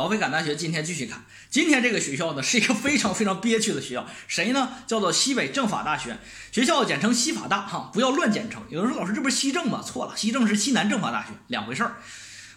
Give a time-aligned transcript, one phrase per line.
[0.00, 4.70] 老北港大学今天继续看，今天这个学校呢是一个非常非常憋屈的学校，谁呢？
[4.86, 6.16] 叫做西北政法大学，
[6.50, 8.62] 学校简称西法大哈，不要乱简称。
[8.70, 9.82] 有人说老师这不是西政吗？
[9.84, 11.96] 错了，西政是西南政法大学，两回事儿。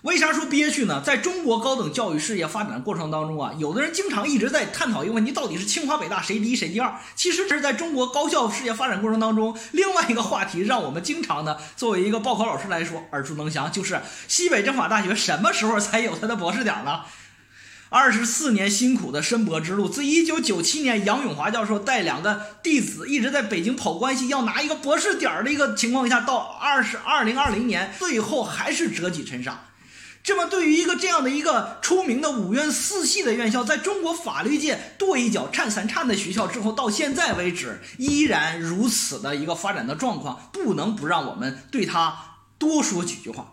[0.04, 1.02] 为啥说憋屈呢？
[1.02, 6.96] 在中国高等教育事业发展的过程当中啊，有的人经常一直在探讨一个问题，到底是清华北大谁第一谁第二？
[7.14, 17.02] 其实这是在中国高校事业发展过程当中另外一个话题，让我们经常的作为一个报考老师来说耳熟能详，就是西北政法大学什么时候才有它的博士点呢？
[17.94, 29.66] 二十四年辛苦的申博之路，自一九九七年杨永华教授带两个弟子一直在北京跑关系，要拿一个博士点儿的一个情况下，到二十二零二零年，最后还是折戟沉沙。
[30.24, 43.53] 这么，对于一个这样的一个出名的五院四系的院校，在中国法律界跺一脚颤三颤的学校之后，到现在为止依然如此的一个发展的状况，不能不让我们对他多说几句话。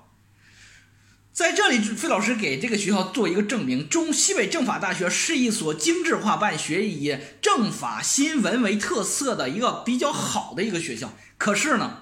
[1.40, 11.16] 在这里，费老师给这个学校做一个证明：中西北政法大学是一所精致化办学、以政法新闻为特色的一个比较好的一个学校。
[11.38, 12.00] 可是呢，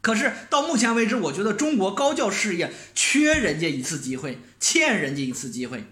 [0.00, 5.82] 可是到目前为止，我觉得中国高教事业缺人家一次机会，欠人家一次机会。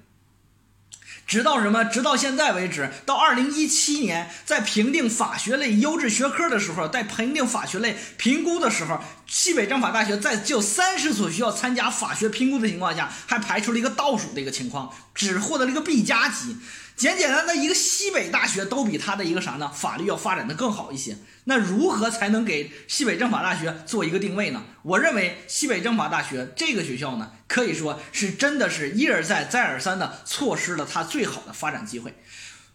[1.27, 1.85] 直到什么？
[1.85, 16.57] 直到现在为止，到二零一七年，在评定法学类优质学科的时候，在评定法学类评估的时候，西北政法大学在就三十所学校参加法学评估的情况下，还排出了一个倒数的一个情况，只获得了一个 B 加级。
[16.97, 19.69] 简简单单一个西北大学都比他的一个啥呢？
[19.75, 21.19] 法律要发展的更好一些。
[21.47, 24.63] 那如何才能给西北政法大学做一个定位呢？
[24.83, 32.13] 我认为西北政法大学这个学校呢，可以说是真的是一而再再而三的错失了它最好的发展机会。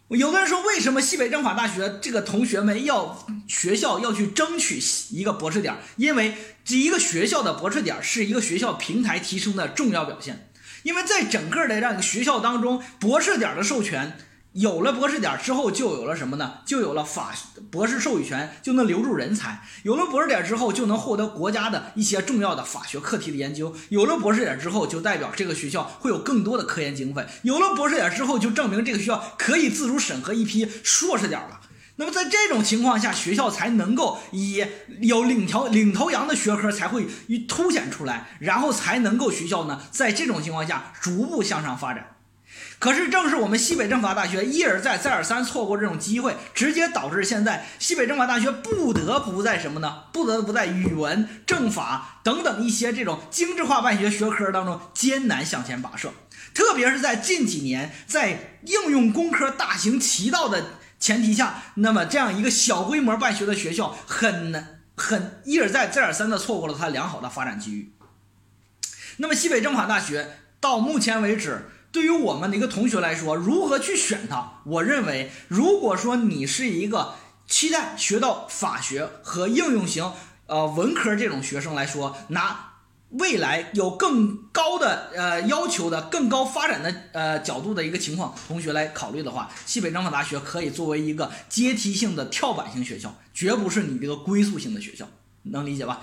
[0.08, 5.76] 有的人说，为什么西北政法大学这个同学们要学校要去争取一个博士点？
[5.96, 10.50] 因为这一个学校的博士点是一个学校平台提升的重要表现。
[10.84, 14.16] 因为在整个的这样一个学校当中，博士点的授权
[14.52, 16.54] 有了博士点之后，就有了什么呢？
[16.66, 17.32] 就有了法
[17.70, 19.62] 博士授予权，就能留住人才。
[19.84, 23.72] 有了博士点之后，就能获得国家的一些重要的法学课题的研究。
[23.90, 27.24] 有了博士点之后，就代表这个学校会有更多的科研经费。
[27.42, 31.60] 有了博士点之后，就证明这个学校可以自主审核一批硕士点了。
[31.94, 34.64] 那么在这种情况下，学校才能够以
[35.00, 37.06] 有领条领头羊的学科才会
[37.46, 42.16] 凸显出来，然后才能够学校呢在这种情况下逐步向上发展。
[42.80, 50.04] 可是正是我们西北政法大学一而再再而三错过这种机会，直接导致现在西北政法大学不得不在什么呢？
[50.12, 56.10] 不得不在语文、政法等等一些这种精致化办学学科当中艰难向前跋涉。
[56.54, 60.64] 特别是在近几年，在应用工科大行其道的。
[60.98, 67.92] 前提下，那么这样一个小规模办学的学校，很难很一而再再而三的错过了它良好的发展机遇。
[69.16, 74.60] 那么西北政法大学到目前为止，对于我们的一个同学来说，如何去选它？
[74.64, 77.14] 我认为，如果说你是一个
[77.46, 80.12] 期待学到法学和应用型
[80.46, 82.66] 呃文科这种学生来说，拿。
[83.10, 95.08] 未来有更高的呃要求的、更高发展的呃角度的一个情况，同学来考虑的话，西北政法大学可以作为一个阶梯性的跳板型学校，绝不是你这个归宿性的学校，
[95.42, 96.02] 能理解吧？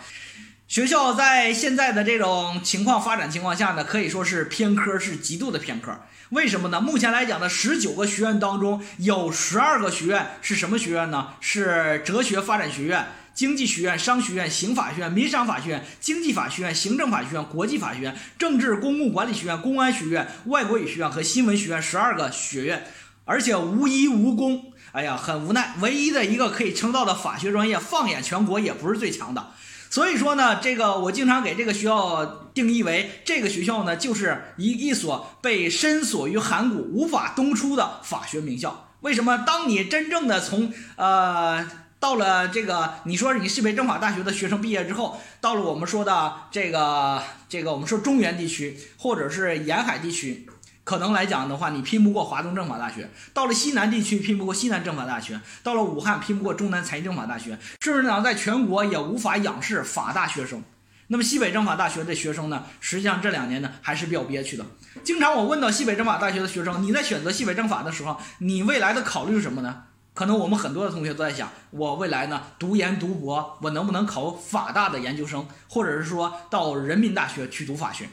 [0.78, 6.02] 学校在现在的这种情况发展情况下呢，可以说是偏科，是极度的偏科。
[6.30, 6.80] 为什么呢？
[6.80, 11.30] 目前来讲呢，十九个学院当中有十二个学院是什么学院呢？
[11.42, 13.08] 是哲学发展学院。
[13.34, 22.86] 经济学院、商学院、刑法学院、民商法学院、经济法学院、行政法学院、国际法学院、政治公共管理学院、公安学院、外国语学院和新闻学院十二个学院，
[23.26, 24.74] 而且无一无功。
[24.92, 29.48] 哎呀，很无奈，唯一的一个可以称道的法学专业，放眼全国也不是最强的。
[29.90, 38.90] 所以说呢，这个我经常给这个学校定义为，这个学校呢就是一一所被深锁于函谷、无法东出的法学名校。
[39.02, 39.38] 为什么？
[39.46, 41.68] 当你真正的从呃。
[42.00, 50.48] 到了这个，你说你西北政法大学的学生毕业之后，到了我们说的这个这个，我们说中原地区或者是沿海地区，
[50.88, 53.04] 可能来讲的话，你拼不过华东政法大学；
[53.34, 60.64] 到了西南地区，拼不过西南政法大学；到了武汉，拼不过中南财经政法大学，甚至讲在全国也无法仰视法大学生。
[61.08, 64.66] 那么西北政法大学的学生呢，实际上这两年呢还是比较憋屈的。
[65.04, 69.84] 经常我问到西北政法大学的学生，你在选择西北政法的时候，你未来的考虑是什么呢？
[70.14, 78.08] 可能我们很多的同学都在想，我未来呢读研读博，我能不能考法大的研究生，或者是说到人民大学去读法学？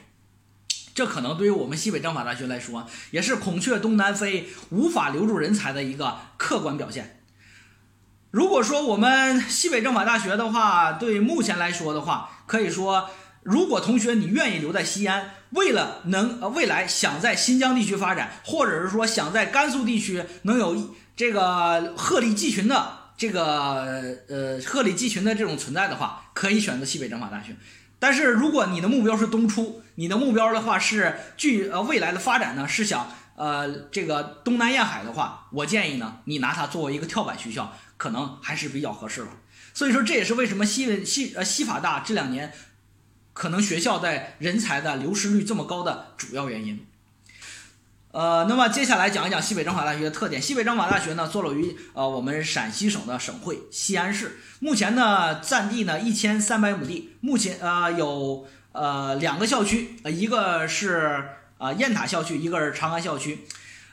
[0.95, 7.21] 这可能对于我们西北政法大学来说，也是孔雀东南飞，无法留住人才的一个客观表现。
[8.31, 13.11] 如果说我们西北政法大学的话，对目前来说的话，可以说
[13.43, 27.57] 如果同学你愿意留在西安，为了能呃未来想在新疆地区发展，或者是说想在甘肃地区能有这个鹤立鸡群的这个呃鹤立鸡群的这种存在的话，可以选择西北政法大学。
[28.05, 39.29] 但是如果你的目标是东出，你的目标的话是具呃未来的发展呢是想呃这个东南沿海的话，我建议呢你拿它作为一个跳板学校，可能还是比较合适了。
[39.73, 42.53] 所以说这也是为什么西西呃西法大这两年
[43.33, 46.85] 可能学校在人才的流失率这么高的主要原因。
[48.15, 50.41] 呃，那么接下来讲一讲西北政法大学的特点。
[50.41, 61.25] 西北政法大学呢，坐落于呃我们陕西省的省会西安市，目前呢占地呢一千三百亩地，目前呃有呃两个校区，呃一个是
[61.59, 63.41] 呃雁塔校区，一个是长安校区，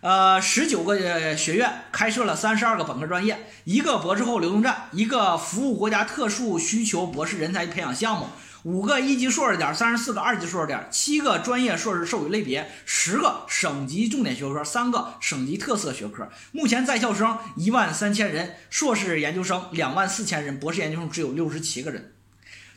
[0.01, 8.27] 呃十九个学院，开设了三十二个本科专业，一个博士后流动站，一个服务国家特殊需求博士人才培养项目。
[8.63, 16.29] 五个一级硕士点，三十四个二级硕士点，七个专业硕士授予类别，十个省级重点学科，三个省级特色学科。
[16.51, 22.13] 目前在校生一万三千人，硕士研究生两万四千人，博士研究生只有六十七个人。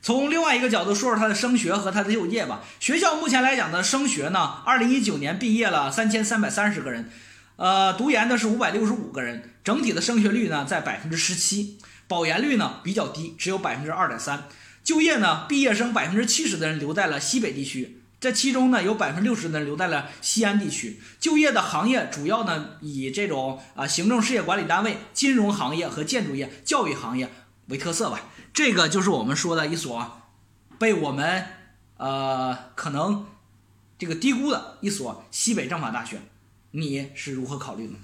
[0.01, 2.63] 从另外一个角度说说它的升学和它的就业吧。
[2.81, 7.11] 学校目前来讲的升学呢，二零一九年毕业了三千三百三十个人，
[7.57, 11.79] 呃，读研的是五百六十五个人，整体的升学率呢在百分之十七，
[12.09, 14.45] 保研率呢比较低，只有百分之二点三。
[14.85, 21.01] 就业呢，毕业生百分之七十的人留在了西北地区，这其中呢有百分之六十的人留在了西安地区。
[21.19, 27.31] 就业的行业主要呢以这种啊行政事业管理单位、金融行业和建筑业、教育行业
[27.69, 28.21] 为特色吧。
[28.53, 30.23] 这个就是我们说的一所
[30.79, 31.47] 被我们
[31.97, 33.27] 呃可能
[33.99, 36.21] 这个低估的一所西北政法大学，
[36.73, 37.99] 你是如何考虑的呢？